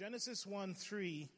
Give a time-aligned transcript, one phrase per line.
[0.00, 1.28] Genesis 1 3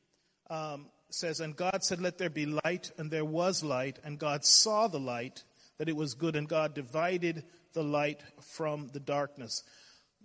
[0.49, 4.45] um, says, And God said, Let there be light, and there was light, and God
[4.45, 5.42] saw the light,
[5.79, 9.64] that it was good, and God divided the light from the darkness.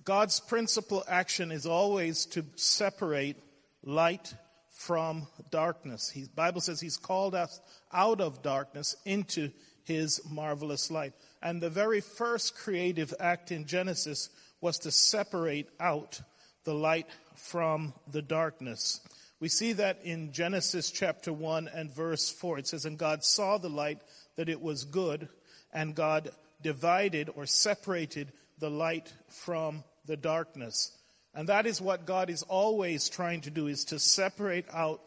[0.04, 3.38] God's principal action is always to separate
[3.84, 4.36] light
[4.70, 6.12] from darkness.
[6.12, 7.60] The Bible says He's called us
[7.92, 9.50] out of darkness into
[9.84, 11.14] His marvelous light.
[11.42, 14.30] And the very first creative act in Genesis
[14.62, 16.22] was to separate out
[16.68, 19.00] the light from the darkness.
[19.40, 22.58] We see that in Genesis chapter 1 and verse 4.
[22.60, 24.02] It says, And God saw the light
[24.36, 25.30] that it was good,
[25.72, 26.30] and God
[26.62, 30.92] divided or separated the light from the darkness.
[31.34, 35.00] And that is what God is always trying to do, is to separate out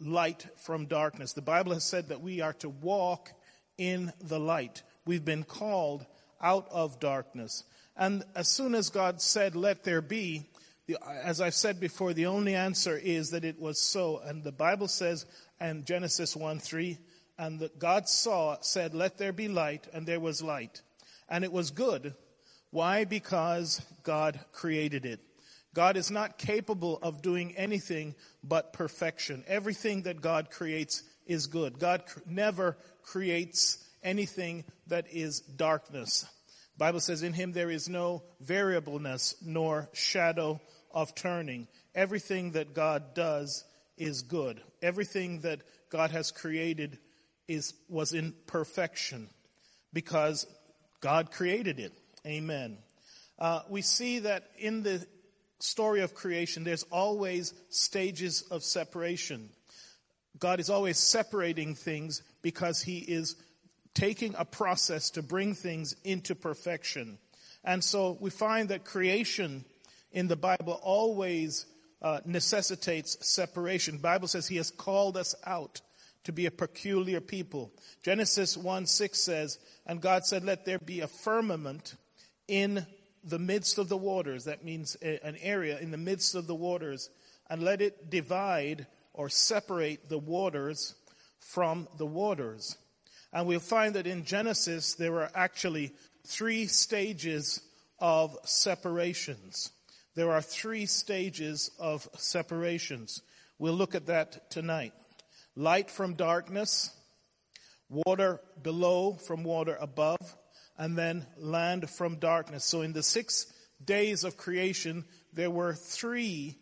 [0.00, 1.32] light from darkness.
[1.32, 3.30] The Bible has said that we are to walk
[3.78, 4.82] in the light.
[5.06, 6.04] We've been called
[6.42, 7.62] out of darkness.
[7.96, 10.48] And as soon as God said, let there be,
[10.86, 14.18] the, as I've said before, the only answer is that it was so.
[14.18, 15.26] And the Bible says,
[15.60, 16.98] in Genesis 1 3,
[17.38, 20.82] and that God saw, said, Let there be light, and there was light.
[21.28, 22.14] And it was good.
[22.70, 23.04] Why?
[23.04, 25.20] Because God created it.
[25.74, 29.42] God is not capable of doing anything but perfection.
[29.46, 31.78] Everything that God creates is good.
[31.78, 36.26] God cr- never creates anything that is darkness.
[36.76, 40.60] Bible says in him there is no variableness nor shadow
[40.94, 41.68] of turning.
[41.94, 43.64] Everything that God does
[43.98, 44.62] is good.
[44.80, 46.98] Everything that God has created
[47.48, 49.28] is, was in perfection
[49.92, 50.46] because
[51.00, 51.92] God created it.
[52.26, 52.78] Amen.
[53.38, 55.06] Uh, we see that in the
[55.58, 59.50] story of creation, there's always stages of separation.
[60.38, 63.36] God is always separating things because He is
[63.94, 67.18] taking a process to bring things into perfection.
[67.62, 69.64] And so we find that creation
[70.14, 71.66] in the Bible always
[72.00, 73.96] uh, necessitates separation.
[73.96, 75.80] The Bible says he has called us out
[76.22, 77.72] to be a peculiar people.
[78.02, 81.96] Genesis 1 6 says, And God said, Let there be a firmament
[82.48, 82.86] in
[83.24, 84.44] the midst of the waters.
[84.44, 87.10] That means a, an area in the midst of the waters.
[87.50, 90.94] And let it divide or separate the waters
[91.40, 92.76] from the waters.
[93.32, 95.92] And we'll find that in Genesis, there are actually
[96.26, 97.60] three stages
[97.98, 99.72] of separations.
[100.14, 103.22] There are three stages of separations.
[103.58, 104.92] We'll look at that tonight.
[105.56, 106.90] Light from darkness,
[107.88, 110.36] water below from water above,
[110.78, 112.64] and then land from darkness.
[112.64, 113.46] So in the six
[113.84, 116.58] days of creation, there were three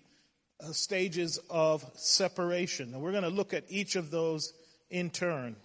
[0.61, 2.95] uh, stages of separation.
[2.95, 4.53] And we're going to look at each of those
[4.91, 5.57] in turn.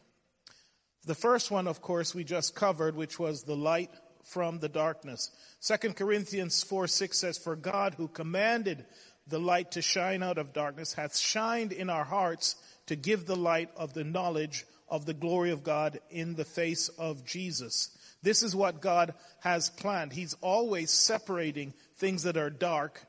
[1.06, 3.92] The first one, of course, we just covered, which was the light
[4.30, 5.32] from the darkness.
[5.62, 8.86] 2 Corinthians 4 6 says, For God who commanded
[9.28, 12.56] the light to shine out of darkness hath shined in our hearts
[12.88, 16.90] to give the light of the knowledge of the glory of God in the face
[16.90, 17.90] of Jesus.
[18.24, 20.14] This is what God has planned.
[20.14, 23.02] He's always separating things that are dark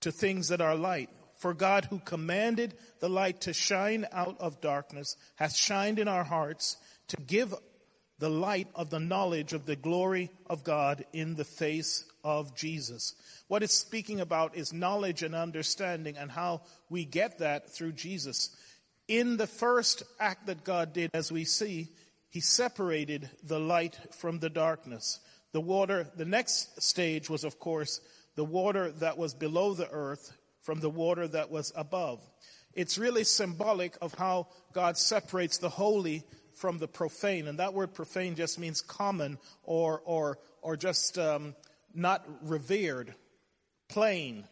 [0.00, 1.10] to things that are light.
[1.36, 6.24] For God who commanded the light to shine out of darkness hath shined in our
[6.24, 6.76] hearts
[7.08, 7.54] to give
[8.20, 13.14] the light of the knowledge of the glory of God in the face of Jesus.
[13.48, 16.60] What it's speaking about is knowledge and understanding and how
[16.90, 18.54] we get that through Jesus.
[19.08, 21.88] In the first act that God did, as we see,
[22.28, 25.18] he separated the light from the darkness.
[25.52, 28.00] The water, the next stage was, of course,
[28.36, 32.20] the water that was below the earth from the water that was above.
[32.74, 36.22] It's really symbolic of how God separates the holy
[36.60, 37.48] from the profane.
[37.48, 41.54] And that word profane just means common or, or, or just um,
[41.94, 43.14] not revered,
[43.88, 44.44] plain.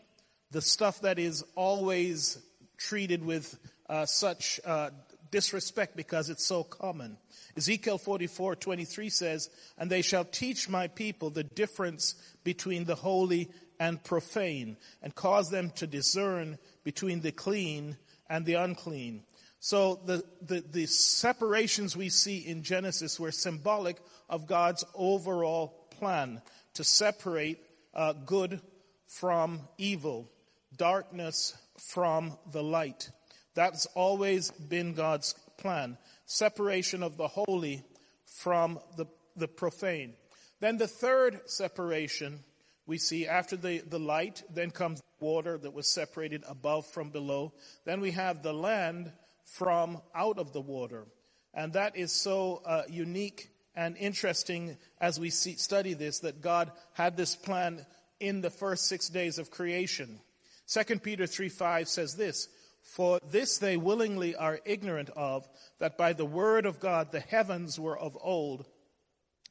[0.51, 2.39] The stuff that is always
[2.79, 3.59] treated with
[3.89, 4.91] uh, such uh,
[5.31, 7.19] disrespect because it's so common.
[7.57, 13.51] Ezekiel 44, 23 says, And they shall teach my people the difference between the holy
[13.79, 17.97] and profane, and cause them to discern between the clean
[18.29, 19.23] and the unclean.
[19.61, 23.97] So the, the, the, separations we see in Genesis were symbolic
[24.29, 26.41] of God's overall plan
[26.75, 27.59] to separate
[27.93, 28.61] uh, good
[29.09, 30.31] from evil,
[30.77, 33.11] darkness from the light.
[33.55, 35.99] That's always been God's plan.
[36.27, 37.83] Separation of the holy
[38.27, 40.15] from the, the profane.
[40.61, 42.45] Then the third separation
[42.87, 47.53] we see after the, the light, then comes water that was separated above from below.
[47.85, 49.13] Then we have the land
[49.53, 51.07] from out of the water.
[51.55, 56.73] And that is so uh, unique and interesting as we see, study this that God
[56.95, 57.85] had this plan
[58.21, 60.21] in the first six days of creation.
[60.67, 62.49] 2 Peter 3 5 says this
[62.83, 65.49] For this they willingly are ignorant of,
[65.79, 68.67] that by the word of God the heavens were of old,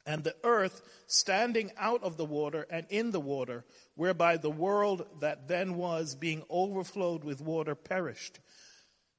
[0.06, 3.66] and the earth standing out of the water and in the water,
[3.96, 8.40] whereby the world that then was, being overflowed with water, perished.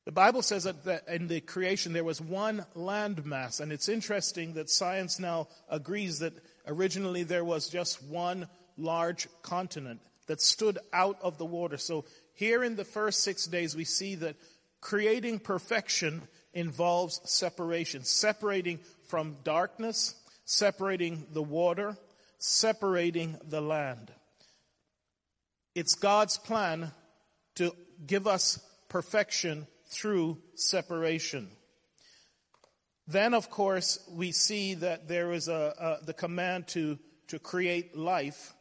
[0.09, 4.71] The Bible says that in the creation there was one landmass, and it's interesting that
[4.71, 6.33] science now agrees that
[6.67, 11.77] originally there was just one large continent that stood out of the water.
[11.77, 14.37] So here in the first six days, we see that
[14.81, 16.23] creating perfection
[16.55, 18.79] involves separation, separating
[19.09, 20.15] from darkness,
[20.47, 21.99] separating the water,
[22.39, 24.11] separating the land.
[25.75, 26.93] It's God's plan
[27.57, 27.77] to
[28.07, 28.59] give us
[28.89, 31.49] perfection through separation.
[33.07, 36.99] Then, of course, we see that there is a, a, the command to,
[37.29, 38.53] to create life,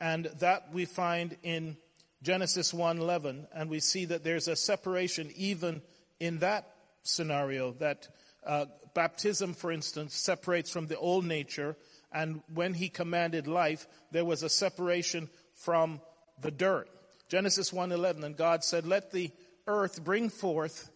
[0.00, 1.76] and that we find in
[2.22, 5.82] Genesis 1:11, and we see that there's a separation even
[6.20, 6.72] in that
[7.02, 7.72] scenario.
[7.72, 8.08] That
[8.46, 11.76] uh, baptism, for instance, separates from the old nature,
[12.12, 16.00] and when He commanded life, there was a separation from
[16.40, 16.88] the dirt.
[17.28, 19.32] Genesis 1:11, and God said, "Let the
[19.66, 20.90] earth bring forth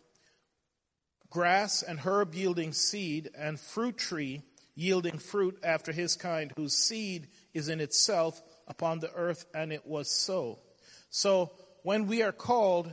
[1.30, 4.42] grass and herb yielding seed, and fruit tree
[4.74, 9.86] yielding fruit after his kind, whose seed is in itself upon the earth, and it
[9.86, 10.58] was so.
[11.10, 12.90] So when we are called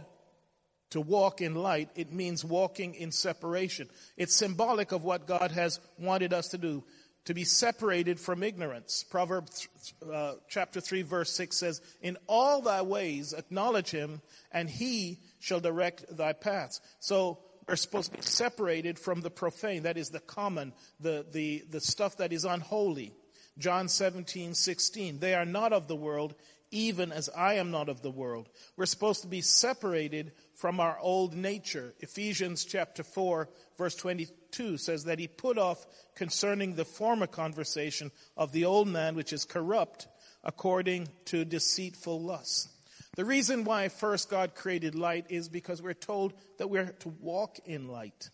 [0.90, 3.90] to walk in light, it means walking in separation.
[4.18, 6.84] It's symbolic of what God has wanted us to do,
[7.26, 9.04] to be separated from ignorance.
[9.04, 9.68] Proverbs
[10.12, 15.60] uh, chapter 3 verse 6 says, In all thy ways acknowledge him, and he shall
[15.60, 16.82] direct thy paths.
[17.00, 21.64] So we're supposed to be separated from the profane, that is the common, the, the,
[21.70, 23.14] the stuff that is unholy.
[23.58, 25.20] John 17, 16.
[25.20, 26.36] They are not of the world,
[26.72, 28.50] even as I am not of the world.
[28.76, 31.94] We're supposed to be separated from our old nature.
[32.00, 35.86] Ephesians chapter 4, verse 22 says that he put off
[36.16, 40.08] concerning the former conversation of the old man, which is corrupt
[40.44, 42.70] according to deceitful lusts.
[43.16, 47.60] The reason why first God created light is because we're told that we're to walk
[47.66, 48.30] in light.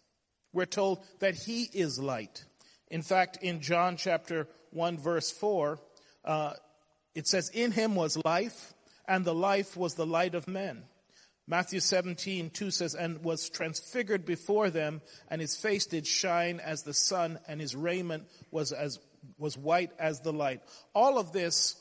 [0.53, 2.43] We're told that He is light.
[2.89, 5.79] In fact, in John chapter 1 verse 4,
[6.25, 6.53] uh,
[7.15, 8.73] it says, In Him was life,
[9.07, 10.83] and the life was the light of men.
[11.51, 16.83] Matthew 17, 2 says, and was transfigured before them, and his face did shine as
[16.83, 18.99] the sun, and his raiment was as,
[19.37, 20.61] was white as the light.
[20.95, 21.75] All of this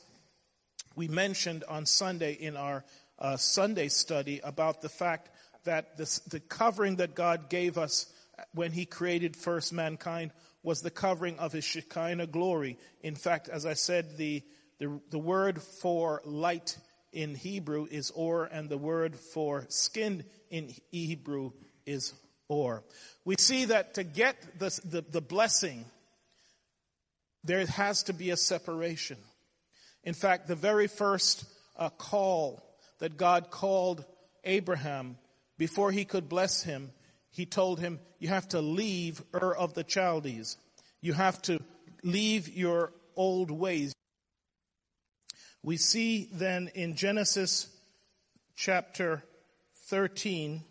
[0.97, 2.83] we mentioned on Sunday in our
[3.17, 5.29] uh, Sunday study about the fact
[5.63, 8.07] that this, the covering that God gave us
[8.53, 10.31] when He created first mankind
[10.63, 12.77] was the covering of His Shekinah glory.
[13.03, 14.43] In fact, as I said, the,
[14.79, 16.77] the, the word for light
[17.11, 21.51] in Hebrew is or, and the word for skin in Hebrew
[21.85, 22.13] is
[22.47, 22.83] or.
[23.25, 25.85] We see that to get the, the, the blessing,
[27.43, 29.17] there has to be a separation.
[30.03, 31.45] In fact, the very first
[31.77, 32.63] uh, call
[32.99, 34.05] that God called
[34.43, 35.17] Abraham
[35.57, 36.91] before he could bless him,
[37.29, 40.57] he told him, You have to leave Ur of the Chaldees.
[41.01, 41.59] You have to
[42.03, 43.93] leave your old ways.
[45.63, 47.67] We see then in Genesis
[48.55, 49.23] chapter
[49.87, 50.63] 13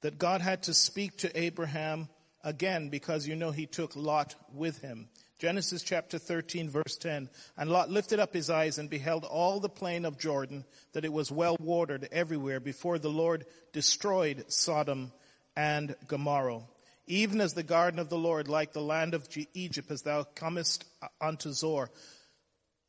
[0.00, 2.08] that God had to speak to Abraham
[2.42, 5.08] again because you know he took Lot with him.
[5.38, 7.28] Genesis chapter 13 verse 10.
[7.56, 11.12] And Lot lifted up his eyes and beheld all the plain of Jordan, that it
[11.12, 15.12] was well watered everywhere before the Lord destroyed Sodom
[15.54, 16.62] and Gomorrah.
[17.08, 20.84] Even as the garden of the Lord, like the land of Egypt, as thou comest
[21.20, 21.90] unto Zoar.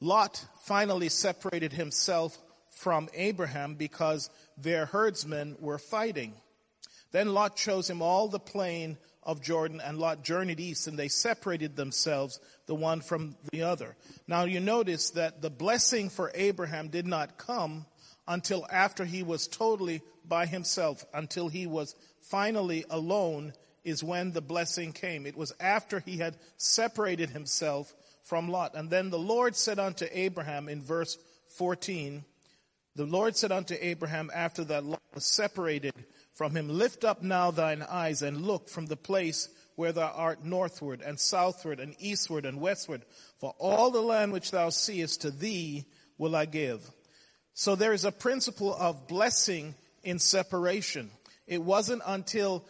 [0.01, 2.37] Lot finally separated himself
[2.69, 6.33] from Abraham because their herdsmen were fighting.
[7.11, 11.07] Then Lot chose him all the plain of Jordan, and Lot journeyed east, and they
[11.07, 13.95] separated themselves, the one from the other.
[14.27, 17.85] Now you notice that the blessing for Abraham did not come
[18.27, 24.41] until after he was totally by himself, until he was finally alone, is when the
[24.41, 25.25] blessing came.
[25.25, 27.93] It was after he had separated himself
[28.23, 28.75] from Lot.
[28.75, 31.17] And then the Lord said unto Abraham in verse
[31.57, 32.23] 14,
[32.95, 35.93] the Lord said unto Abraham after that Lot was separated
[36.33, 40.43] from him, lift up now thine eyes and look from the place where thou art
[40.43, 43.03] northward and southward and eastward and westward.
[43.39, 45.85] For all the land which thou seest to thee
[46.17, 46.81] will I give.
[47.53, 51.09] So there is a principle of blessing in separation.
[51.47, 52.65] It wasn't until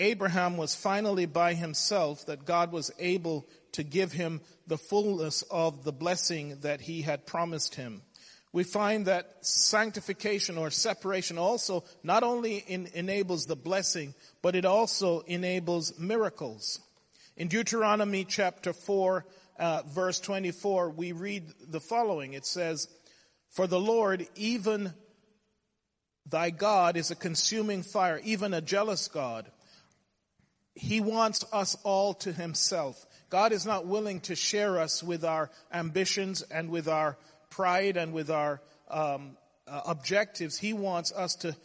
[0.00, 5.84] Abraham was finally by himself that God was able to give him the fullness of
[5.84, 8.02] the blessing that he had promised him.
[8.52, 14.64] We find that sanctification or separation also not only in, enables the blessing, but it
[14.64, 16.80] also enables miracles.
[17.36, 19.24] In Deuteronomy chapter 4,
[19.58, 22.32] uh, verse 24, we read the following.
[22.32, 22.88] It says,
[23.50, 24.94] For the Lord, even
[26.28, 29.50] thy God, is a consuming fire, even a jealous God.
[30.74, 33.04] He wants us all to himself.
[33.28, 37.16] God is not willing to share us with our ambitions and with our
[37.50, 39.36] pride and with our um,
[39.66, 40.58] uh, objectives.
[40.58, 41.56] He wants us to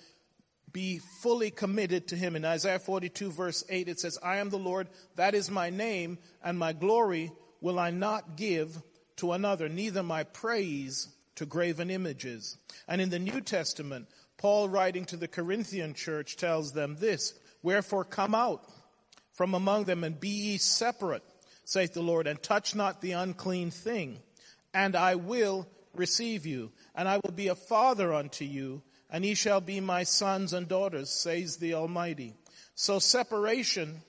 [0.72, 2.36] be fully committed to Him.
[2.36, 6.18] In Isaiah 42 verse 8 it says, I am the Lord, that is my name,
[6.44, 7.32] and my glory
[7.62, 8.82] will I not give
[9.18, 12.58] to another, neither my praise to graven images.
[12.88, 14.08] And in the New Testament,
[14.38, 17.34] Paul writing to the Corinthian church tells them this,
[17.64, 18.66] Wherefore come out
[19.36, 21.24] from among them and be ye separate,
[21.63, 24.20] saith the Lord, and touch not the unclean thing,
[24.74, 29.36] and I will receive you, and I will be a father unto you, and ye
[29.36, 32.34] shall be my sons and daughters, says the Almighty.
[32.75, 34.01] So separation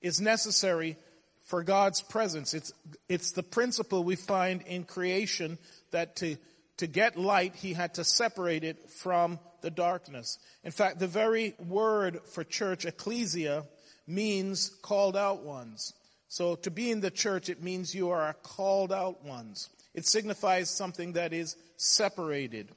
[0.00, 0.96] is necessary
[1.44, 2.54] for God's presence.
[2.54, 2.72] It's,
[3.08, 5.58] it's the principle we find in creation
[5.90, 6.36] that to,
[6.78, 10.38] to get light, he had to separate it from the darkness.
[10.64, 13.64] In fact, the very word for church, ecclesia,
[14.06, 15.94] means called out ones.
[16.28, 19.68] So to be in the church, it means you are called out ones.
[19.94, 22.70] It signifies something that is separated.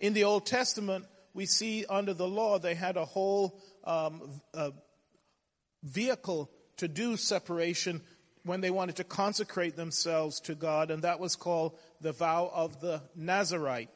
[0.00, 1.04] In the Old Testament,
[1.34, 4.70] we see under the law they had a whole um, uh,
[5.82, 8.00] vehicle to do separation
[8.44, 12.80] when they wanted to consecrate themselves to God, and that was called the vow of
[12.80, 13.90] the Nazarite.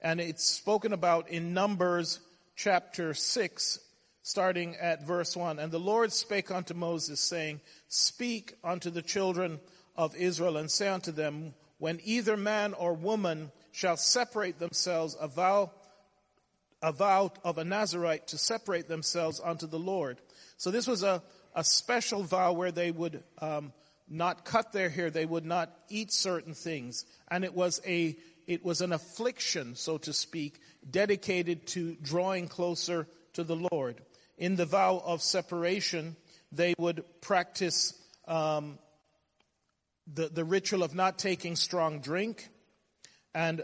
[0.00, 2.20] And it's spoken about in Numbers
[2.56, 3.78] chapter 6,
[4.24, 5.58] starting at verse 1.
[5.58, 9.60] And the Lord spake unto Moses, saying, Speak unto the children
[9.96, 15.28] of Israel, and say unto them, when either man or woman shall separate themselves, a
[15.28, 15.70] vow,
[16.82, 20.18] a vow of a Nazarite to separate themselves unto the Lord.
[20.56, 21.22] So this was a,
[21.54, 23.74] a special vow where they would um,
[24.08, 28.16] not cut their hair, they would not eat certain things, and it was a
[28.46, 34.00] it was an affliction, so to speak, dedicated to drawing closer to the Lord.
[34.36, 36.16] In the vow of separation,
[36.50, 37.94] they would practice
[38.26, 38.78] um,
[40.12, 42.48] the, the ritual of not taking strong drink.
[43.34, 43.62] And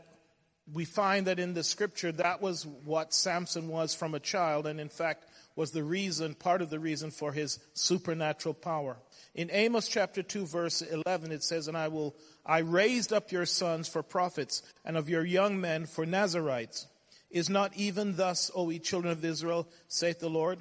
[0.72, 4.80] we find that in the scripture that was what Samson was from a child, and
[4.80, 5.24] in fact
[5.56, 8.96] was the reason, part of the reason for his supernatural power.
[9.34, 12.14] In Amos chapter 2 verse 11 it says, And I will,
[12.46, 16.86] I raised up your sons for prophets, and of your young men for Nazarites.
[17.30, 20.58] Is not even thus, O ye children of Israel, saith the Lord?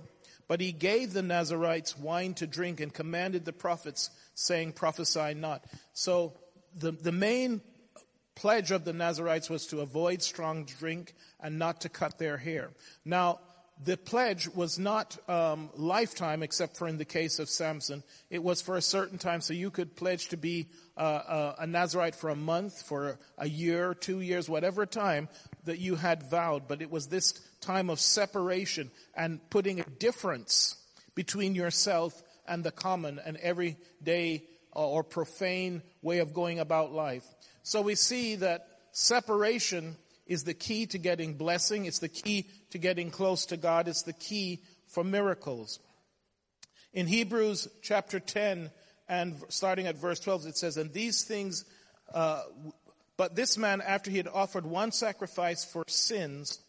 [0.48, 5.64] But he gave the Nazarites wine to drink and commanded the prophets, saying, Prophesy not.
[5.94, 6.34] So
[6.76, 7.62] the, the main
[8.36, 12.72] pledge of the Nazarites was to avoid strong drink and not to cut their hair.
[13.06, 13.40] Now,
[13.84, 18.04] the pledge was not um, lifetime, except for in the case of Samson.
[18.30, 21.68] It was for a certain time, so you could pledge to be uh, uh, a
[21.68, 25.30] Nazarite for a month, for a year, two years, whatever time
[25.66, 26.68] that you had vowed.
[26.68, 30.76] But it was this time of separation and putting a difference
[31.16, 34.44] between yourself and the common and everyday
[34.76, 37.26] uh, or profane way of going about life.
[37.64, 41.86] So we see that separation is the key to getting blessing.
[41.86, 43.88] It's the key to getting close to God.
[43.88, 45.80] It's the key for miracles.
[46.94, 48.72] In Hebrews chapter 10
[49.08, 51.66] and starting at verse 12, it says, And these things,
[52.14, 52.44] uh,
[53.20, 56.62] but this man, after he had offered one sacrifice for sins,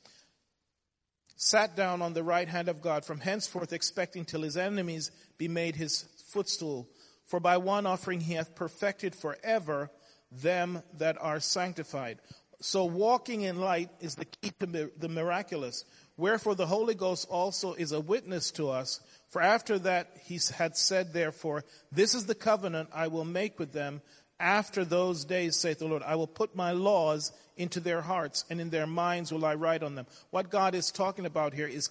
[1.37, 5.47] sat down on the right hand of God, from henceforth expecting till his enemies be
[5.47, 6.88] made his footstool.
[7.26, 9.92] For by one offering he hath perfected forever
[10.33, 12.19] them that are sanctified.
[12.61, 15.85] So walking in light is the key to the miraculous.
[16.16, 19.00] Wherefore the Holy Ghost also is a witness to us.
[19.28, 23.73] For after that he had said therefore, this is the covenant I will make with
[23.73, 24.02] them
[24.40, 28.61] after those days, saith the Lord, I will put my laws into their hearts, and
[28.61, 30.06] in their minds will I write on them.
[30.30, 31.90] What God is talking about here is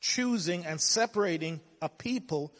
[0.00, 2.52] choosing and separating a people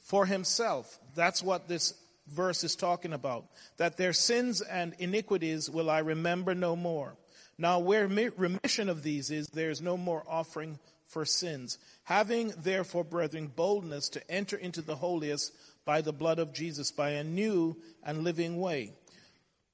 [0.00, 0.98] for himself.
[1.14, 1.94] That's what this
[2.28, 3.46] verse is talking about.
[3.78, 7.16] That their sins and iniquities will I remember no more.
[7.58, 11.78] Now, where remission of these is, there is no more offering for sins.
[12.04, 15.52] Having therefore, brethren, boldness to enter into the holiest
[15.88, 18.92] by the blood of Jesus, by a new and living way.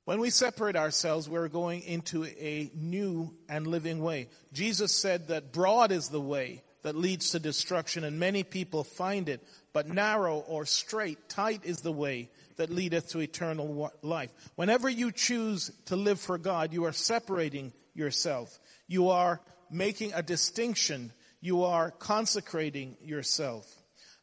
[0.04, 4.28] When we separate ourselves, we're going into a new and living way.
[4.52, 9.28] Jesus said that broad is the way that leads to destruction, and many people find
[9.28, 9.42] it,
[9.72, 14.30] but narrow or straight, tight is the way that leadeth to eternal life.
[14.54, 18.56] Whenever you choose to live for God, you are separating yourself.
[18.86, 21.12] You are making a distinction.
[21.40, 23.66] You are consecrating yourself.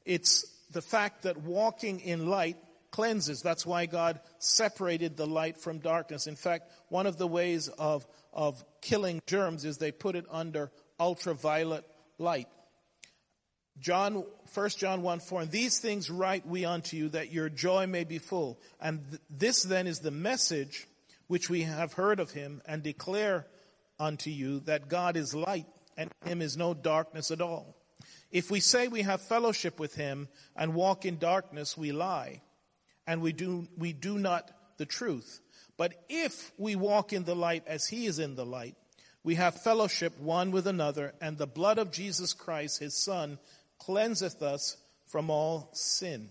[0.06, 2.58] It's the fact that walking in light
[2.92, 3.42] cleanses.
[3.42, 6.28] That's why God separated the light from darkness.
[6.28, 10.72] In fact, one of the ways of, of killing germs is they put it under
[11.00, 11.86] ultraviolet
[12.18, 12.48] light.
[13.80, 17.88] John, 1 John 1 4, and these things write we unto you that your joy
[17.88, 18.60] may be full.
[18.80, 20.88] And th- this then is the message
[21.28, 23.48] which we have heard of him and declare
[24.00, 25.66] unto you that God is light
[25.98, 27.76] and in him is no darkness at all.
[28.32, 32.42] If we say we have fellowship with him and walk in darkness, we lie
[33.06, 35.42] and we do, we do not the truth.
[35.78, 38.76] But if we walk in the light as he is in the light,
[39.24, 43.38] we have fellowship one with another and the blood of Jesus Christ, his son,
[43.80, 46.30] cleanseth us from all sin.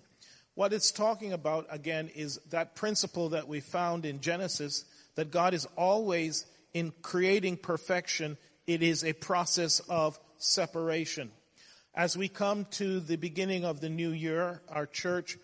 [0.54, 5.54] What it's talking about again is that principle that we found in Genesis that God
[5.54, 8.36] is always in creating perfection.
[8.66, 11.30] It is a process of separation.
[11.94, 15.36] As we come to the beginning of the new year, our church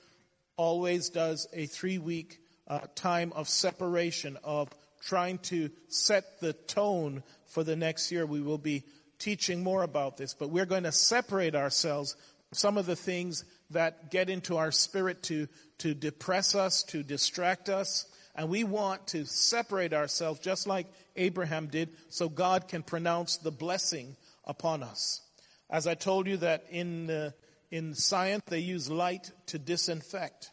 [0.56, 2.38] always does a three week
[2.68, 4.68] uh, time of separation, of
[5.04, 8.24] trying to set the tone for the next year.
[8.24, 8.84] We will be
[9.18, 12.14] teaching more about this, but we're going to separate ourselves
[12.52, 15.48] some of the things that get into our spirit to,
[15.78, 18.06] to depress us, to distract us.
[18.36, 20.86] And we want to separate ourselves just like
[21.16, 25.25] Abraham did so God can pronounce the blessing upon us.
[25.68, 27.30] As I told you that in, uh,
[27.70, 30.50] in science they use light to disinfect.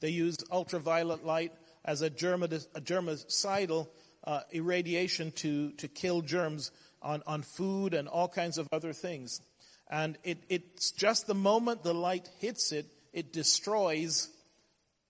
[0.00, 1.52] They use ultraviolet light
[1.84, 3.88] as a, a germicidal
[4.24, 9.40] uh, irradiation to, to kill germs on, on food and all kinds of other things.
[9.88, 14.28] And it, it's just the moment the light hits it, it destroys,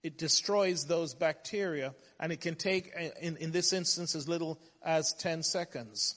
[0.03, 5.15] it destroys those bacteria and it can take, in, in this instance, as little as
[5.15, 6.17] 10 seconds.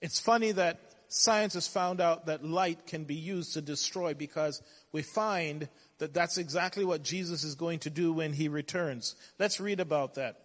[0.00, 0.80] It's funny that
[1.10, 5.68] science has found out that light can be used to destroy because we find
[5.98, 9.16] that that's exactly what Jesus is going to do when he returns.
[9.38, 10.36] Let's read about that.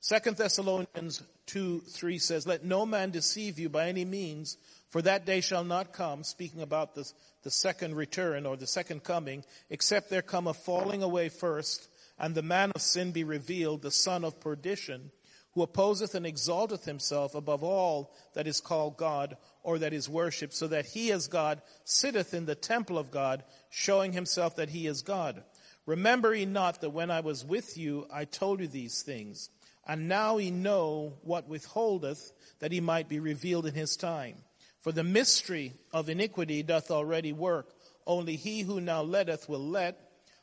[0.00, 4.56] Second Thessalonians 2, 3 says, Let no man deceive you by any means,
[4.88, 7.10] for that day shall not come, speaking about the,
[7.42, 12.34] the second return or the second coming, except there come a falling away first, and
[12.34, 15.10] the man of sin be revealed, the son of perdition,
[15.56, 20.52] who opposeth and exalteth himself above all that is called God or that is worshipped,
[20.52, 24.86] so that he as God sitteth in the temple of God, showing himself that he
[24.86, 25.42] is God.
[25.86, 29.48] Remember ye not that when I was with you, I told you these things.
[29.86, 34.34] And now ye know what withholdeth, that he might be revealed in his time.
[34.82, 37.72] For the mystery of iniquity doth already work.
[38.06, 39.98] Only he who now letteth will let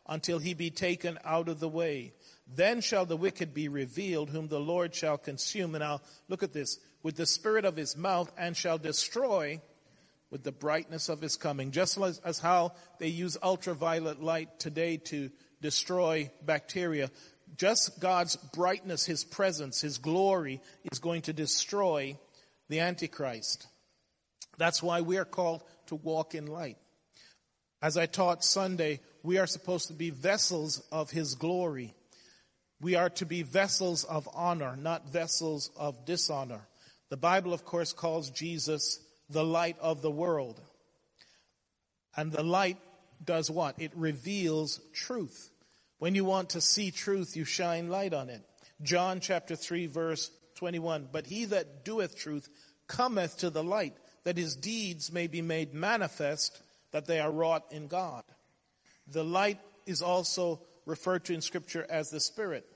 [0.08, 2.14] until he be taken out of the way.
[2.56, 5.76] Then shall the wicked be revealed, whom the Lord shall consume.
[5.76, 9.62] And I'll look at this with the spirit of his mouth, and shall destroy
[10.30, 11.72] with the brightness of his coming.
[11.72, 15.30] Just as, as how they use ultraviolet light today to
[15.62, 17.10] destroy bacteria,
[17.58, 20.62] just God's brightness, His presence, His glory
[20.92, 22.18] is going to destroy
[22.70, 23.68] the Antichrist.
[24.58, 26.78] That's why we are called to walk in light.
[27.82, 31.94] As I taught Sunday, we are supposed to be vessels of His glory.
[32.84, 36.68] We are to be vessels of honor, not vessels of dishonor.
[37.08, 40.60] The Bible, of course, calls Jesus the light of the world.
[42.18, 42.78] And the light
[43.24, 43.82] does what?
[43.82, 45.50] It reveals truth.
[46.00, 48.42] When you want to see truth, you shine light on it.
[48.82, 51.08] John chapter 3 verse 21.
[51.10, 52.50] But he that doeth truth
[52.88, 57.64] cometh to the light, that his deeds may be made manifest, that they are wrought
[57.72, 58.26] in God.
[59.08, 62.68] The light is also referred to in scripture as the Spirit.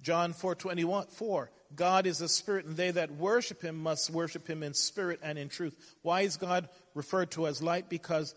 [0.00, 1.50] John 4 21, 4.
[1.74, 5.38] God is a spirit, and they that worship him must worship him in spirit and
[5.38, 5.76] in truth.
[6.02, 7.88] Why is God referred to as light?
[7.88, 8.34] Because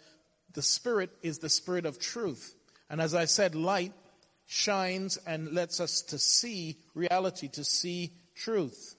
[0.53, 2.55] the spirit is the spirit of truth.
[2.89, 3.93] And as I said, light
[4.47, 8.95] shines and lets us to see reality, to see truth.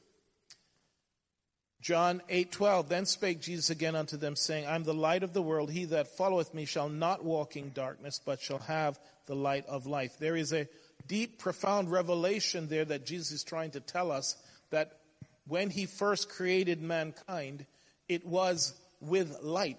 [1.82, 5.42] John 8:12 Then spake Jesus again unto them saying I am the light of the
[5.42, 9.66] world he that followeth me shall not walk in darkness but shall have the light
[9.66, 10.16] of life.
[10.18, 10.68] There is a
[11.06, 14.36] deep profound revelation there that Jesus is trying to tell us
[14.70, 14.98] that
[15.46, 17.66] when he first created mankind
[18.08, 19.78] it was with light.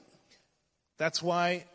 [0.98, 1.66] That's why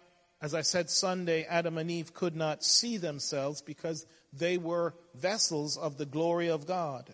[0.41, 5.77] as I said Sunday, Adam and Eve could not see themselves because they were vessels
[5.77, 7.13] of the glory of God.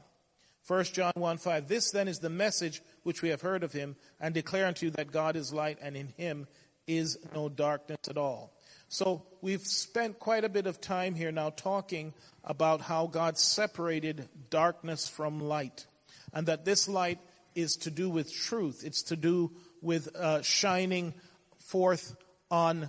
[0.66, 1.68] 1 John 1 5.
[1.68, 4.90] This then is the message which we have heard of him and declare unto you
[4.92, 6.47] that God is light and in him
[6.87, 8.54] is no darkness at all.
[8.94, 14.28] So we've spent quite a bit of time here now talking about how God separated
[14.50, 15.87] darkness from light.
[16.33, 17.18] And that this light
[17.57, 18.85] is to do with truth.
[18.85, 19.50] It's to do
[19.83, 21.12] with uh, shining
[21.59, 22.14] forth
[22.52, 22.88] on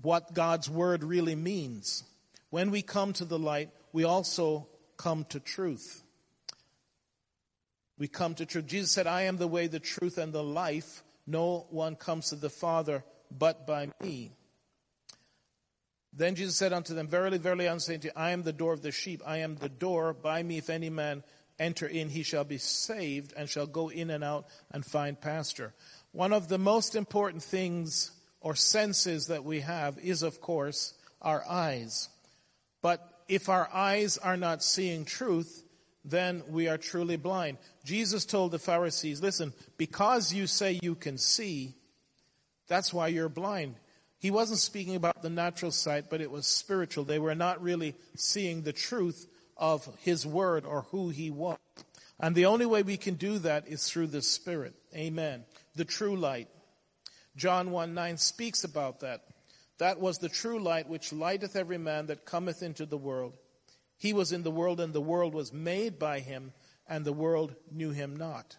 [0.00, 2.02] what God's word really means.
[2.48, 6.02] When we come to the light, we also come to truth.
[7.98, 8.64] We come to truth.
[8.64, 11.04] Jesus said, I am the way, the truth, and the life.
[11.26, 14.32] No one comes to the Father but by me.
[16.16, 18.72] Then Jesus said unto them, Verily, verily, I say unto you, I am the door
[18.72, 19.20] of the sheep.
[19.26, 20.14] I am the door.
[20.14, 21.24] By me, if any man
[21.58, 25.74] enter in, he shall be saved and shall go in and out and find pasture.
[26.12, 31.44] One of the most important things or senses that we have is, of course, our
[31.48, 32.08] eyes.
[32.80, 35.64] But if our eyes are not seeing truth,
[36.04, 37.58] then we are truly blind.
[37.84, 41.74] Jesus told the Pharisees, listen, because you say you can see,
[42.68, 43.76] that's why you're blind.
[44.24, 47.04] He wasn't speaking about the natural sight, but it was spiritual.
[47.04, 51.58] They were not really seeing the truth of His Word or who He was.
[52.18, 54.72] And the only way we can do that is through the Spirit.
[54.96, 55.44] Amen.
[55.76, 56.48] The true light.
[57.36, 59.24] John 1 9 speaks about that.
[59.76, 63.36] That was the true light which lighteth every man that cometh into the world.
[63.98, 66.54] He was in the world, and the world was made by him,
[66.88, 68.56] and the world knew him not.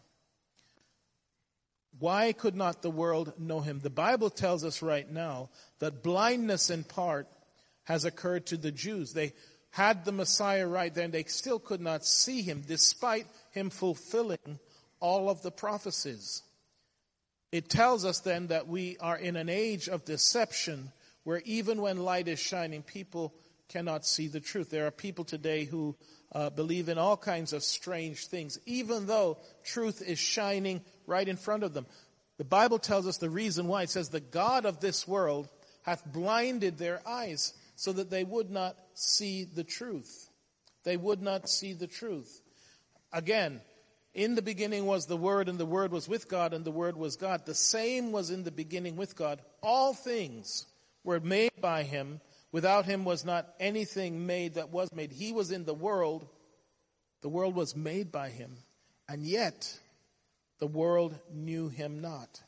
[2.00, 3.80] Why could not the world know him?
[3.80, 7.28] The Bible tells us right now that blindness in part
[7.86, 9.14] has occurred to the Jews.
[9.14, 9.34] They
[9.70, 14.60] had the Messiah right there, and they still could not see him, despite him fulfilling
[15.00, 16.44] all of the prophecies.
[17.52, 20.92] It tells us then that we are in an age of deception
[21.24, 23.34] where even when light is shining, people
[23.70, 24.70] cannot see the truth.
[24.70, 25.96] There are people today who
[26.32, 31.38] uh, believe in all kinds of strange things, even though truth is shining right in
[31.38, 31.86] front of them.
[32.38, 33.84] The Bible tells us the reason why.
[33.84, 35.50] It says, The God of this world
[35.84, 40.30] hath blinded their eyes so that they would not see the truth.
[40.84, 42.42] They would not see the truth.
[43.12, 43.62] Again,
[44.14, 46.96] in the beginning was the Word, and the Word was with God, and the Word
[46.96, 47.46] was God.
[47.46, 49.42] The same was in the beginning with God.
[49.62, 50.66] All things
[51.04, 52.22] were made by him.
[52.52, 55.12] Without him was not anything made that was made.
[55.12, 56.28] He was in the world.
[57.22, 58.56] The world was made by him.
[59.10, 59.80] And yet,
[60.60, 62.42] the world knew him not.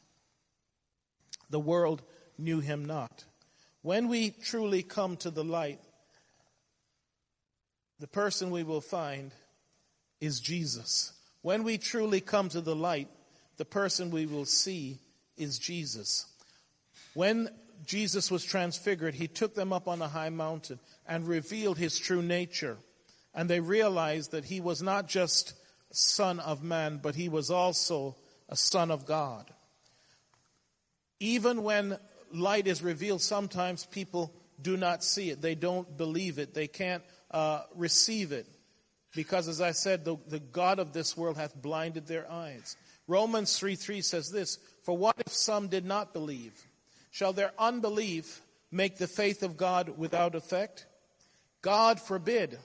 [1.49, 2.01] The world
[2.37, 3.25] knew him not.
[3.81, 5.79] When we truly come to the light,
[7.99, 9.31] the person we will find
[10.19, 11.13] is Jesus.
[11.41, 13.09] When we truly come to the light,
[13.57, 14.99] the person we will see
[15.37, 16.25] is Jesus.
[17.13, 17.49] When
[17.85, 22.21] Jesus was transfigured, he took them up on a high mountain and revealed his true
[22.21, 22.77] nature.
[23.33, 25.53] And they realized that he was not just
[25.97, 28.15] son of man, but he was also
[28.49, 29.49] a son of God.
[31.19, 31.97] Even when
[32.31, 34.31] light is revealed, sometimes people
[34.61, 35.41] do not see it.
[35.41, 36.53] They don't believe it.
[36.53, 38.47] They can't uh, receive it.
[39.15, 42.75] Because as I said, the, the God of this world hath blinded their eyes.
[43.07, 46.53] Romans 3 3 says this For what if some did not believe?
[47.09, 50.85] Shall their unbelief make the faith of God without effect?
[51.61, 52.59] God forbid.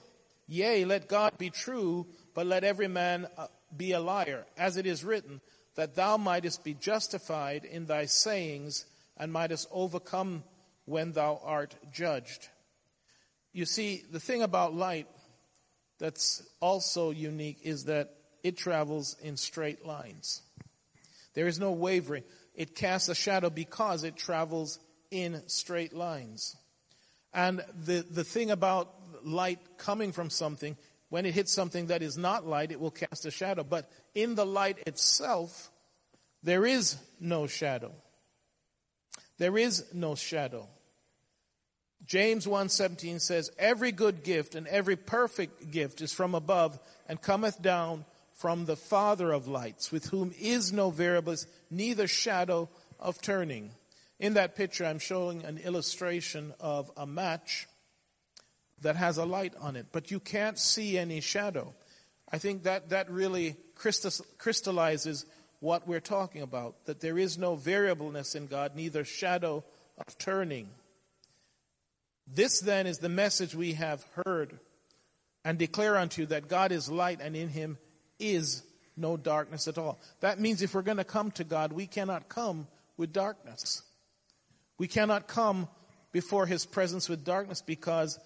[0.47, 4.85] Yea, let God be true, but let every man uh, be a liar, as it
[4.85, 5.41] is written,
[5.75, 8.85] that thou mightest be justified in thy sayings
[9.17, 10.43] and mightest overcome
[10.85, 12.49] when thou art judged.
[13.51, 15.07] You see, the thing about light
[15.99, 20.41] that's also unique is that it travels in straight lines.
[21.33, 22.23] There is no wavering
[22.55, 24.79] it casts a shadow because it travels
[25.11, 26.55] in straight lines.
[27.33, 28.93] And the, the thing about
[29.23, 30.77] light coming from something,
[31.13, 33.63] when it hits something that is not light, it will cast a shadow.
[33.63, 35.69] But in the light itself,
[36.41, 37.91] there is no shadow.
[39.37, 40.67] There is no shadow.
[42.03, 47.61] James 1:17 says every good gift and every perfect gift is from above and cometh
[47.61, 52.67] down from the Father of lights, with whom is no variableness, neither shadow
[52.99, 53.69] of turning.
[54.17, 57.67] In that picture, I'm showing an illustration of a match
[58.83, 61.73] that has a light on it, but you can't see any shadow.
[62.31, 65.25] I think that, that really crystallizes
[65.59, 69.63] what we're talking about, that there is no variableness in God, neither shadow
[69.97, 70.69] of turning.
[72.27, 74.59] This then is the message we have heard
[75.45, 77.77] and declare unto you that God is light and in him
[78.19, 78.63] is
[78.95, 79.99] no darkness at all.
[80.19, 82.67] That means if we're going to come to God, we cannot come
[82.97, 83.81] with darkness.
[84.77, 85.67] We cannot come
[86.11, 88.19] before His presence with darkness because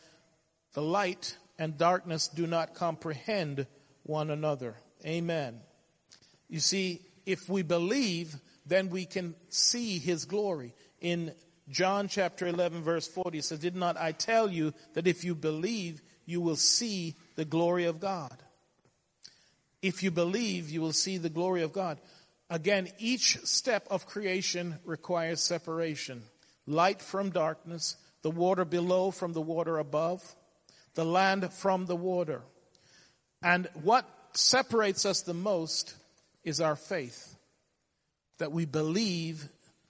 [0.77, 3.65] the light and darkness do not comprehend
[4.03, 4.75] one another.
[5.03, 5.59] Amen.
[6.49, 10.75] You see, if we believe, then we can see His glory.
[11.01, 11.33] In
[11.67, 15.99] John chapter 11 verse 40 says, Did not I tell you that if you believe,
[16.27, 18.37] you will see the glory of God?
[19.81, 21.99] If you believe, you will see the glory of God.
[22.51, 26.21] Again, each step of creation requires separation.
[26.67, 30.35] Light from darkness, the water below from the water above,
[30.97, 32.41] the land from the water.
[33.43, 35.93] And what separates us the most
[36.43, 37.35] is our faith.
[38.39, 39.47] That we believe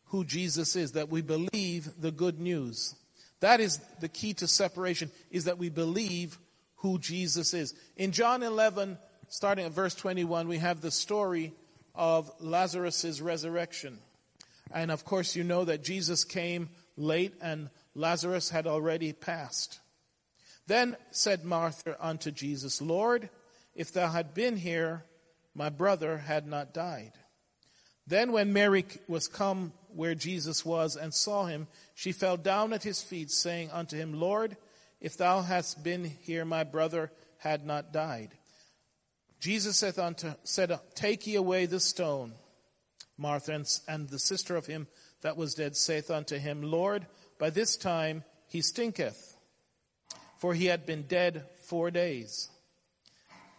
[0.08, 2.93] who Jesus is, that we believe the good news.
[3.39, 6.38] That is the key to separation, is that we believe
[6.78, 7.74] who Jesus is.
[7.96, 8.98] In John 11,
[9.30, 11.54] starting at verse 21, we have the story
[11.96, 13.98] of Lazarus' resurrection.
[14.74, 16.67] And of course, you know that Jesus came
[16.98, 19.80] late and Lazarus had already passed.
[20.67, 23.30] Then said Martha unto Jesus, Lord,
[23.73, 25.03] if thou had been here,
[25.56, 27.13] my brother had not died.
[28.06, 32.84] Then when Mary was come where Jesus was and saw him, she fell down at
[32.84, 34.56] his feet, saying unto him, Lord,
[35.01, 38.30] if thou hadst been here, my brother had not died.
[39.39, 42.34] Jesus said unto, said, Take ye away the stone.
[43.17, 44.88] Martha and, and the sister of him
[45.21, 47.08] that was dead saith unto him, Lord,
[47.39, 49.37] by this time he stinketh,
[50.38, 52.50] for he had been dead four days.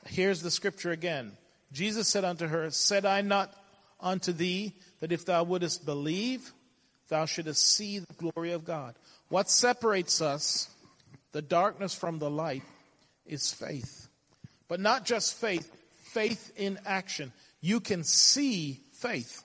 [0.07, 1.33] Here's the scripture again.
[1.73, 3.53] Jesus said unto her, Said I not
[4.01, 6.53] unto thee that if thou wouldest believe,
[7.09, 8.95] thou shouldest see the glory of God.
[9.29, 10.71] What separates us,
[11.33, 12.63] the darkness from the light,
[13.27, 14.09] is faith.
[14.69, 15.71] But not just faith,
[16.13, 17.33] faith in action.
[17.61, 19.43] You can see faith.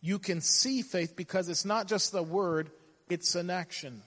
[0.00, 2.70] You can see faith because it's not just the word,
[3.08, 4.02] it's an action.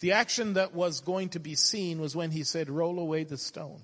[0.00, 3.38] The action that was going to be seen was when he said, Roll away the
[3.38, 3.82] stone.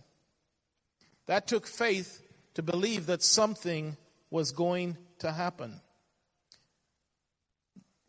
[1.26, 2.20] That took faith
[2.54, 3.96] to believe that something
[4.30, 5.80] was going to happen.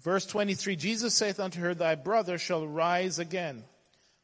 [0.02, 3.64] Verse 23 Jesus saith unto her, Thy brother shall rise again.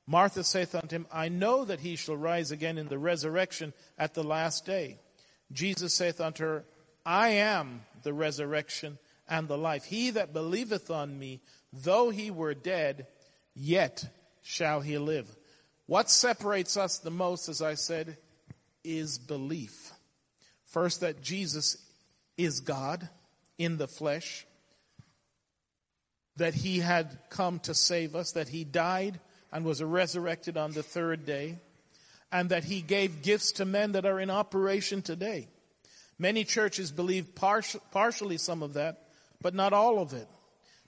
[0.08, 4.14] Martha saith unto him, I know that he shall rise again in the resurrection at
[4.14, 5.00] the last day.
[5.52, 6.66] Jesus saith unto her,
[7.06, 9.84] I am the resurrection and the life.
[9.84, 11.42] He that believeth on me,
[11.74, 13.08] though he were dead,
[13.58, 14.06] yet
[14.44, 15.28] shall he live.
[15.88, 18.18] What separates us the most, as I said,
[18.84, 19.92] is belief.
[20.66, 21.78] First, that Jesus
[22.38, 23.10] is God
[23.58, 24.46] in the flesh,
[26.36, 29.20] that he had come to save us, that he died
[29.52, 31.58] and was resurrected on the third day,
[32.32, 35.48] and that he gave gifts to men that are in operation today.
[36.20, 39.08] Many churches believe partial, partially some of that,
[39.42, 40.28] but not all of it,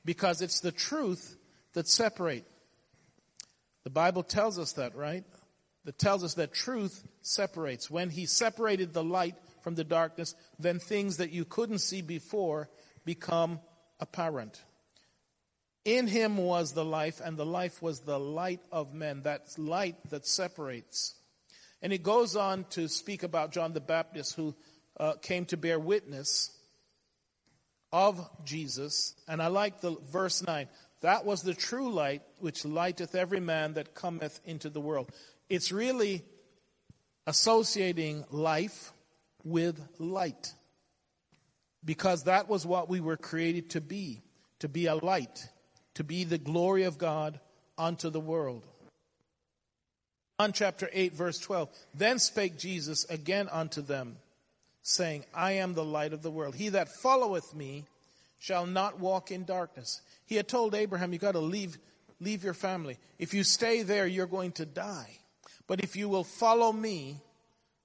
[0.04, 1.36] because it's the truth
[1.74, 2.46] that separate.
[3.84, 5.24] The Bible tells us that, right?
[5.86, 7.90] That tells us that truth separates.
[7.90, 12.70] When he separated the light from the darkness, then things that you couldn't see before
[13.06, 13.60] become
[14.00, 14.62] apparent.
[15.86, 19.24] In him was the life, and the life was the light of men.
[19.24, 21.16] That light that separates.
[21.82, 24.56] And it goes on to speak about John the Baptist, who
[25.00, 26.52] uh, came to bear witness
[27.92, 29.16] of Jesus.
[29.28, 30.68] And I like the verse 9.
[31.02, 35.12] That was the true light which lighteth every man that cometh into the world.
[35.50, 36.24] It's really
[37.26, 38.92] associating life
[39.44, 40.54] with light.
[41.86, 44.22] Because that was what we were created to be
[44.60, 45.48] to be a light,
[45.96, 47.40] to be the glory of God
[47.78, 48.66] unto the world.
[50.40, 51.70] John chapter 8, verse 12.
[51.94, 54.18] Then spake Jesus again unto them,
[54.84, 56.56] saying, I am the light of the world.
[56.56, 57.86] He that followeth me
[58.40, 60.02] shall not walk in darkness.
[60.26, 61.78] He had told Abraham, you got to leave,
[62.20, 62.98] leave your family.
[63.20, 65.18] If you stay there, you're going to die.
[65.68, 67.22] But if you will follow me,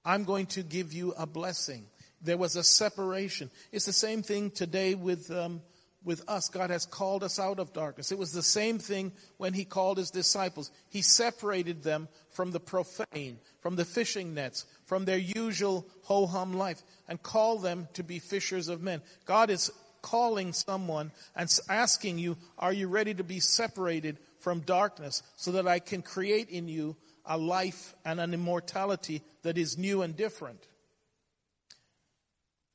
[0.03, 1.85] I'm going to give you a blessing.
[2.21, 3.51] There was a separation.
[3.71, 5.61] It's the same thing today with, um,
[6.03, 6.49] with us.
[6.49, 8.11] God has called us out of darkness.
[8.11, 10.71] It was the same thing when He called His disciples.
[10.89, 16.53] He separated them from the profane, from the fishing nets, from their usual ho hum
[16.53, 19.01] life, and called them to be fishers of men.
[19.25, 19.71] God is
[20.05, 25.67] calling someone and asking you, Are you ready to be separated from darkness so that
[25.67, 30.67] I can create in you a life and an immortality that is new and different.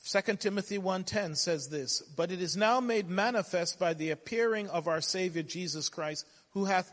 [0.03, 4.88] 2 Timothy 1:10 says this, "But it is now made manifest by the appearing of
[4.88, 6.93] our Savior Jesus Christ, who hath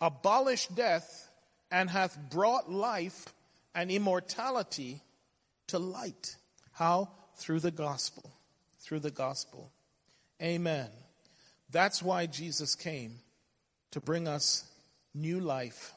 [0.00, 1.30] abolished death
[1.70, 3.32] and hath brought life
[3.74, 5.02] and immortality
[5.68, 6.36] to light."
[6.72, 7.12] How?
[7.36, 8.32] Through the gospel.
[8.80, 9.70] Through the gospel.
[10.42, 10.88] Amen.
[11.70, 13.16] That's why Jesus came
[13.92, 14.64] to bring us
[15.14, 15.92] new life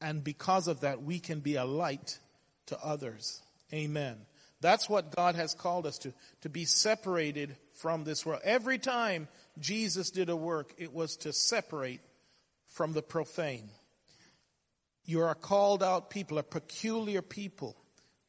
[0.00, 2.18] and because of that, we can be a light
[2.66, 3.42] to others.
[3.72, 4.16] Amen.
[4.60, 8.40] That's what God has called us to, to be separated from this world.
[8.44, 12.00] Every time Jesus did a work, it was to separate
[12.68, 13.68] from the profane.
[15.04, 17.76] You are called out people, a peculiar people,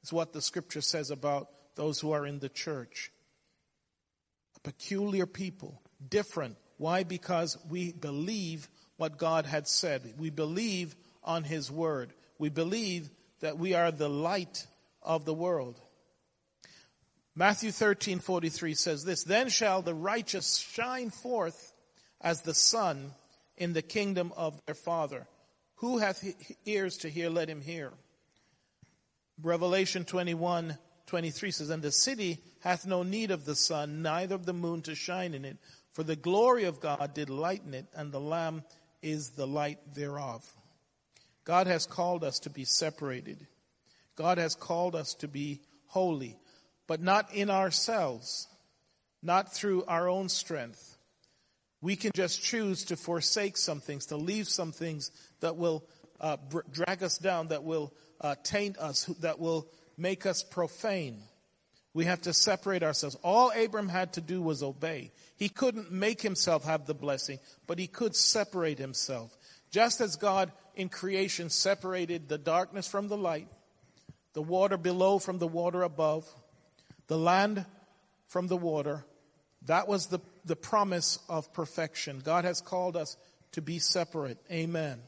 [0.04, 3.12] is what the scripture says about those who are in the church.
[4.64, 6.58] Peculiar people, different.
[6.78, 7.04] Why?
[7.04, 10.14] Because we believe what God had said.
[10.18, 12.14] We believe on His word.
[12.38, 13.10] We believe
[13.42, 14.66] that we are the light
[15.02, 15.80] of the world.
[17.36, 21.74] Matthew 13, 43 says this, Then shall the righteous shine forth
[22.20, 23.12] as the sun
[23.58, 25.28] in the kingdom of their Father.
[25.76, 26.24] Who hath
[26.66, 27.94] ears to hear, let him hear.
[29.42, 30.78] Revelation 21,
[31.12, 34.82] 23 says, And the city hath no need of the sun, neither of the moon
[34.84, 35.58] to shine in it,
[35.92, 38.64] for the glory of God did lighten it, and the Lamb
[39.02, 40.44] is the light thereof.
[41.44, 43.46] God has called us to be separated.
[44.16, 46.38] God has called us to be holy
[46.88, 48.50] but not in ourselves,
[49.24, 50.98] not through our own strength.
[51.80, 55.86] We can just choose to forsake some things, to leave some things that will
[56.20, 56.36] uh,
[56.70, 59.70] drag us down, that will uh, taint us, that will
[60.02, 61.22] make us profane.
[61.94, 63.18] We have to separate ourselves.
[63.24, 65.12] All Abram had to do was obey.
[65.36, 69.36] He couldn't make himself have the blessing, but he could separate himself.
[69.72, 73.48] Just as God in creation separated the darkness from the light,
[74.34, 76.26] the water below from the water above,
[77.08, 77.66] the land
[78.28, 79.06] from the water.
[79.66, 82.22] That was the, the promise of perfection.
[82.24, 83.18] God has called us
[83.52, 84.38] to be separate.
[84.50, 85.02] Amen.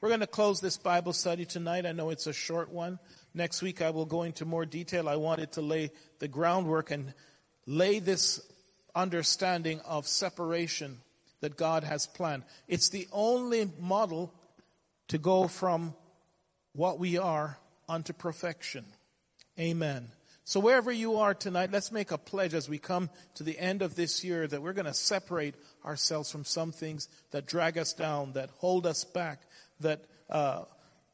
[0.00, 1.84] We're going to close this Bible study tonight.
[1.84, 3.00] I know it's a short one.
[3.38, 5.08] Next week I will go into more detail.
[5.08, 7.14] I wanted to lay the groundwork and
[7.66, 8.40] lay this
[8.96, 10.98] understanding of separation
[11.40, 12.42] that God has planned.
[12.66, 14.34] It's the only model
[15.06, 15.94] to go from
[16.72, 17.56] what we are
[17.88, 18.84] unto perfection.
[19.56, 20.08] Amen.
[20.42, 23.82] So wherever you are tonight, let's make a pledge as we come to the end
[23.82, 27.92] of this year that we're going to separate ourselves from some things that drag us
[27.92, 29.42] down, that hold us back,
[29.78, 30.64] that uh,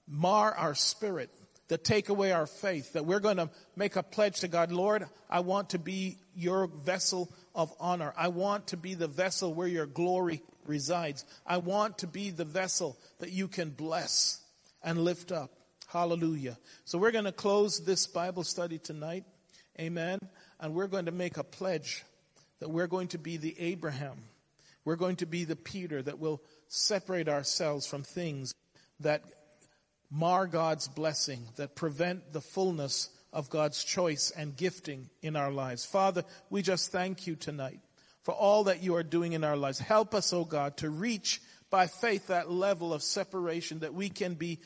[0.08, 1.28] mar our spirit,
[1.68, 5.06] that take away our faith, that we're going to make a pledge to God, Lord,
[5.30, 8.12] I want to be your vessel of honor.
[8.16, 11.24] I want to be the vessel where your glory resides.
[11.46, 14.40] I want to be the vessel that you can bless
[14.82, 15.50] and lift up.
[15.86, 16.58] Hallelujah.
[16.84, 19.24] So we're going to close this Bible study tonight.
[19.80, 20.18] Amen.
[20.60, 22.04] And we're going to make a pledge
[22.60, 24.16] that we're going to be the Abraham.
[24.84, 28.54] We're going to be the Peter that will separate ourselves from things
[29.00, 29.22] that
[30.14, 35.84] mar God's blessing, that prevent the fullness of God's choice and gifting in our lives.
[35.84, 37.80] Father, we just thank you tonight
[38.22, 39.80] for all that you are doing in our lives.
[39.80, 44.34] Help us, oh God, to reach by faith that level of separation that we can
[44.34, 44.60] be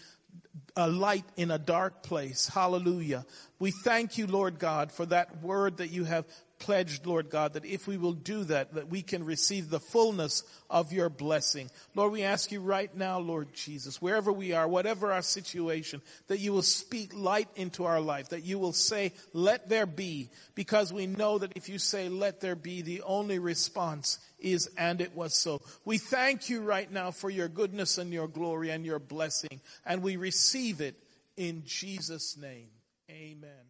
[0.77, 2.47] a light in a dark place.
[2.49, 3.25] Hallelujah.
[3.59, 6.27] We thank you, Lord God, for that word that you have
[6.59, 10.43] pledged, Lord God, that if we will do that, that we can receive the fullness
[10.69, 11.71] of your blessing.
[11.95, 16.41] Lord, we ask you right now, Lord Jesus, wherever we are, whatever our situation, that
[16.41, 20.93] you will speak light into our life, that you will say, let there be, because
[20.93, 25.15] we know that if you say, let there be, the only response is, and it
[25.15, 25.61] was so.
[25.85, 30.03] We thank you right now for your goodness and your glory and your blessing, and
[30.03, 30.97] we receive it
[31.37, 32.69] in Jesus' name.
[33.11, 33.68] Amen.